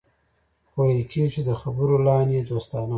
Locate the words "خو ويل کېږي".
0.69-1.29